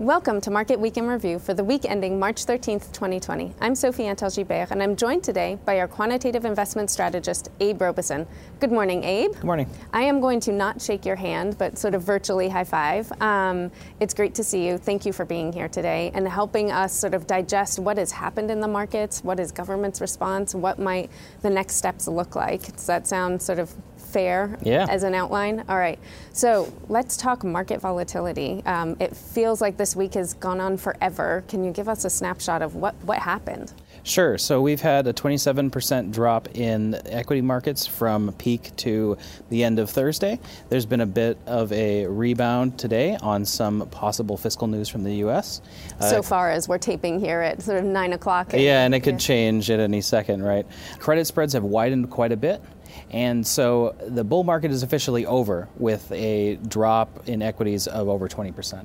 [0.00, 3.54] Welcome to Market Week in Review for the week ending March 13th, 2020.
[3.60, 8.26] I'm Sophie Antal-Gilbert, and I'm joined today by our quantitative investment strategist, Abe Robeson.
[8.58, 9.34] Good morning, Abe.
[9.34, 9.70] Good morning.
[9.92, 13.12] I am going to not shake your hand, but sort of virtually high five.
[13.22, 13.70] Um,
[14.00, 14.78] it's great to see you.
[14.78, 18.50] Thank you for being here today and helping us sort of digest what has happened
[18.50, 21.08] in the markets, what is government's response, what might
[21.42, 22.62] the next steps look like.
[22.62, 23.72] Does that sound sort of
[24.14, 24.86] fair yeah.
[24.88, 25.64] as an outline?
[25.68, 25.98] All right.
[26.32, 28.62] So let's talk market volatility.
[28.64, 31.44] Um, it feels like this week has gone on forever.
[31.48, 33.72] Can you give us a snapshot of what, what happened?
[34.02, 34.36] Sure.
[34.36, 39.16] So we've had a 27% drop in equity markets from peak to
[39.48, 40.38] the end of Thursday.
[40.68, 45.14] There's been a bit of a rebound today on some possible fiscal news from the
[45.16, 45.62] U.S.
[46.00, 48.52] So uh, far as we're taping here at sort of 9 o'clock.
[48.52, 49.18] Yeah, and it could yeah.
[49.18, 50.66] change at any second, right?
[50.98, 52.62] Credit spreads have widened quite a bit.
[53.10, 58.28] And so the bull market is officially over with a drop in equities of over
[58.28, 58.84] 20%.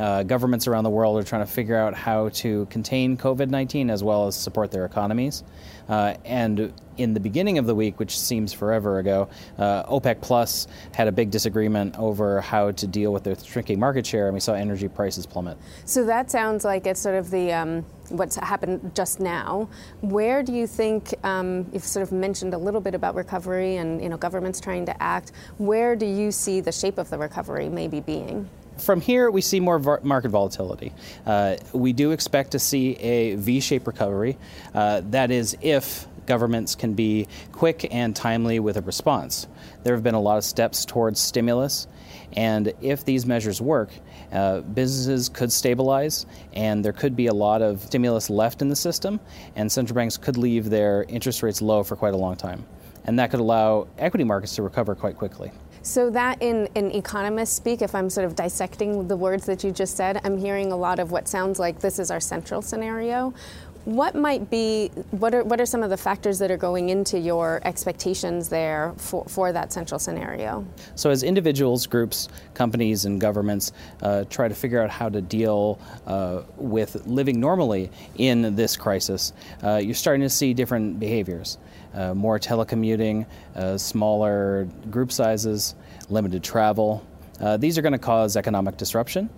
[0.00, 3.90] Uh, governments around the world are trying to figure out how to contain COVID 19
[3.90, 5.44] as well as support their economies.
[5.88, 10.66] Uh, and in the beginning of the week, which seems forever ago, uh, OPEC Plus
[10.92, 14.40] had a big disagreement over how to deal with their shrinking market share, and we
[14.40, 15.58] saw energy prices plummet.
[15.84, 19.68] So that sounds like it's sort of the um, what's happened just now.
[20.00, 24.02] Where do you think um, you've sort of mentioned a little bit about recovery and
[24.02, 25.32] you know governments trying to act?
[25.58, 28.48] Where do you see the shape of the recovery maybe being?
[28.82, 30.92] From here, we see more market volatility.
[31.24, 34.36] Uh, we do expect to see a V shaped recovery.
[34.74, 39.46] Uh, that is, if governments can be quick and timely with a response.
[39.82, 41.86] There have been a lot of steps towards stimulus,
[42.32, 43.90] and if these measures work,
[44.32, 48.76] uh, businesses could stabilize, and there could be a lot of stimulus left in the
[48.76, 49.20] system,
[49.56, 52.64] and central banks could leave their interest rates low for quite a long time.
[53.04, 55.50] And that could allow equity markets to recover quite quickly.
[55.82, 59.72] So that in, in economist speak, if I'm sort of dissecting the words that you
[59.72, 63.34] just said, I'm hearing a lot of what sounds like this is our central scenario.
[63.84, 67.18] What might be, what are, what are some of the factors that are going into
[67.18, 70.64] your expectations there for, for that central scenario?
[70.94, 75.80] So, as individuals, groups, companies, and governments uh, try to figure out how to deal
[76.06, 79.32] uh, with living normally in this crisis,
[79.64, 81.58] uh, you're starting to see different behaviors.
[81.92, 83.26] Uh, more telecommuting,
[83.56, 85.74] uh, smaller group sizes,
[86.08, 87.04] limited travel.
[87.40, 89.30] Uh, these are going to cause economic disruption.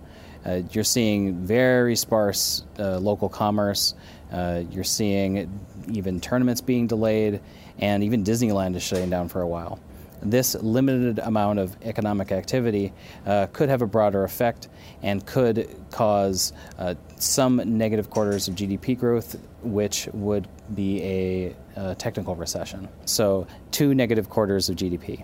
[0.45, 3.95] Uh, you're seeing very sparse uh, local commerce.
[4.31, 5.59] Uh, you're seeing
[5.91, 7.41] even tournaments being delayed,
[7.79, 9.79] and even Disneyland is shutting down for a while.
[10.21, 12.93] This limited amount of economic activity
[13.25, 14.69] uh, could have a broader effect
[15.03, 21.95] and could cause uh, some negative quarters of GDP growth, which would be a, a
[21.95, 22.87] technical recession.
[23.05, 25.23] So, two negative quarters of GDP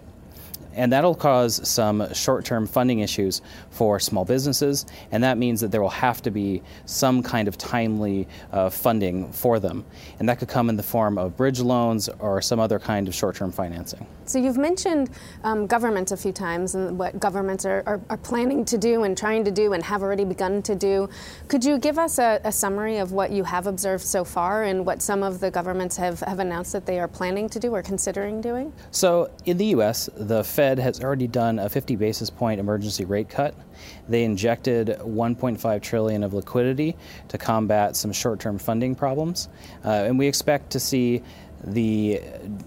[0.76, 5.72] and that'll cause some short term funding issues for small businesses, and that means that
[5.72, 9.86] there will have to be some kind of timely uh, funding for them.
[10.20, 13.16] And that could come in the form of bridge loans or some other kind of
[13.16, 14.06] short term financing.
[14.26, 15.10] So you've mentioned
[15.44, 19.18] um, governments a few times and what governments are, are, are, planning to do and
[19.18, 21.10] trying to do and have already begun to do.
[21.50, 24.86] Could you give us a, a summary of what you have observed so far and
[24.86, 27.82] what some of the governments have, have announced that they are planning to do or
[27.82, 28.72] considering doing?
[28.92, 33.30] So in the U.S., the Fed has already done a 50 basis point emergency rate
[33.30, 33.56] cut.
[34.08, 36.96] They injected 1.5 trillion of liquidity
[37.30, 39.50] to combat some short-term funding problems,
[39.84, 41.24] uh, and we expect to see
[41.64, 42.22] the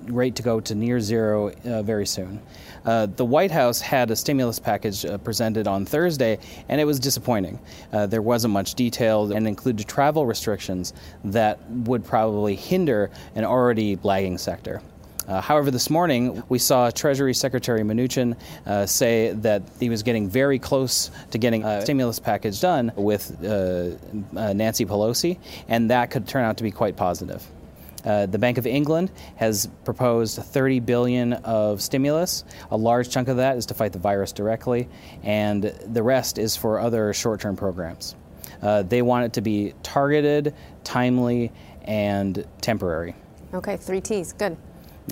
[0.07, 2.43] rate to go to near zero uh, very soon.
[2.85, 6.99] Uh, the White House had a stimulus package uh, presented on Thursday, and it was
[6.99, 7.61] disappointing.
[7.93, 13.97] Uh, there wasn't much detail and included travel restrictions that would probably hinder an already
[14.03, 14.83] lagging sector.
[15.27, 18.37] Uh, however, this morning we saw Treasury Secretary Mnuchin
[18.67, 23.33] uh, say that he was getting very close to getting a stimulus package done with
[23.43, 23.91] uh,
[24.39, 27.47] uh Nancy Pelosi, and that could turn out to be quite positive.
[28.05, 32.45] Uh, the Bank of England has proposed 30 billion of stimulus.
[32.71, 34.89] A large chunk of that is to fight the virus directly,
[35.23, 38.15] and the rest is for other short-term programs.
[38.61, 40.55] Uh, they want it to be targeted,
[40.85, 41.51] timely,
[41.85, 43.15] and temporary.
[43.55, 44.35] Okay, three T's.
[44.35, 44.57] Good.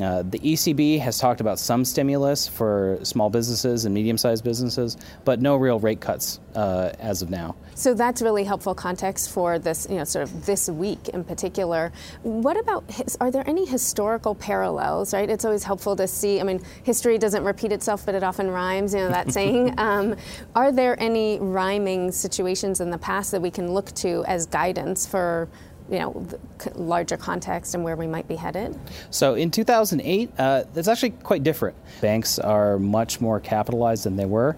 [0.00, 4.96] Uh, the ECB has talked about some stimulus for small businesses and medium sized businesses,
[5.24, 7.54] but no real rate cuts uh, as of now.
[7.74, 11.92] So that's really helpful context for this, you know, sort of this week in particular.
[12.22, 15.28] What about, his, are there any historical parallels, right?
[15.28, 18.94] It's always helpful to see, I mean, history doesn't repeat itself, but it often rhymes,
[18.94, 19.74] you know, that saying.
[19.78, 20.16] Um,
[20.54, 25.06] are there any rhyming situations in the past that we can look to as guidance
[25.06, 25.48] for
[25.90, 26.26] you know,
[26.74, 28.78] larger context and where we might be headed?
[29.10, 31.76] So in 2008, uh, it's actually quite different.
[32.00, 34.56] Banks are much more capitalized than they were.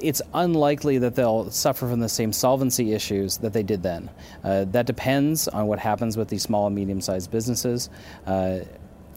[0.00, 4.10] It's unlikely that they'll suffer from the same solvency issues that they did then.
[4.42, 7.90] Uh, that depends on what happens with these small and medium sized businesses.
[8.26, 8.60] Uh,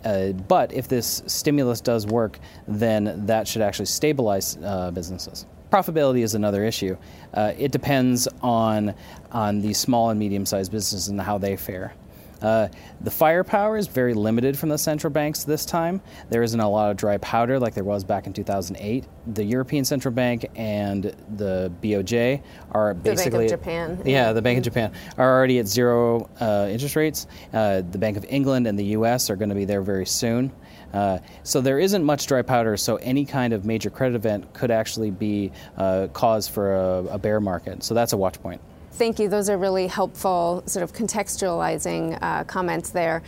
[0.06, 5.46] uh, but if this stimulus does work, then that should actually stabilize uh, businesses.
[5.72, 6.98] Profitability is another issue.
[7.34, 8.96] Uh, it depends on
[9.32, 11.94] on the small and medium sized businesses and how they fare.
[12.42, 12.68] Uh,
[13.02, 16.02] the firepower is very limited from the central banks this time.
[16.30, 19.06] There isn't a lot of dry powder like there was back in 2008.
[19.34, 22.42] The European Central Bank and the BOJ
[22.72, 24.02] are basically the Bank of Japan.
[24.06, 27.28] Yeah, the Bank of Japan are already at zero uh, interest rates.
[27.54, 29.30] Uh, the Bank of England and the U.S.
[29.30, 30.52] are going to be there very soon.
[30.94, 32.78] Uh, so there isn't much dry powder.
[32.78, 37.18] So any kind of major credit event could actually be uh, cause for a, a
[37.18, 37.84] bear market.
[37.84, 38.62] So that's a watch point.
[38.98, 39.30] Thank you.
[39.30, 43.22] Those are really helpful, sort of contextualizing uh, comments there.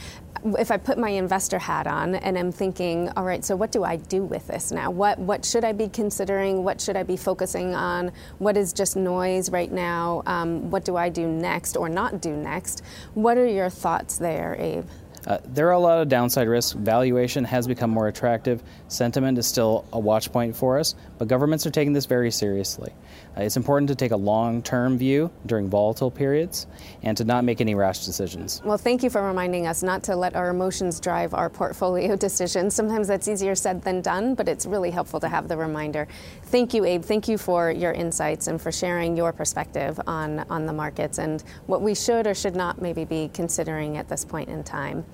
[0.57, 3.83] If I put my investor hat on and I'm thinking, all right, so what do
[3.83, 4.89] I do with this now?
[4.89, 6.63] What what should I be considering?
[6.63, 8.11] What should I be focusing on?
[8.39, 10.23] What is just noise right now?
[10.25, 12.81] Um, what do I do next or not do next?
[13.13, 14.85] What are your thoughts there, Abe?
[15.27, 16.71] Uh, there are a lot of downside risks.
[16.71, 18.63] Valuation has become more attractive.
[18.87, 22.93] Sentiment is still a watch point for us, but governments are taking this very seriously.
[23.37, 26.67] Uh, it's important to take a long term view during volatile periods
[27.03, 28.61] and to not make any rash decisions.
[28.63, 32.73] Well, thank you for reminding us not to let our emotions drive our portfolio decisions.
[32.73, 36.07] Sometimes that's easier said than done, but it's really helpful to have the reminder.
[36.43, 37.03] Thank you, Abe.
[37.03, 41.43] Thank you for your insights and for sharing your perspective on, on the markets and
[41.67, 45.05] what we should or should not maybe be considering at this point in time.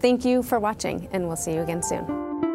[0.00, 2.49] Thank you for watching, and we'll see you again soon.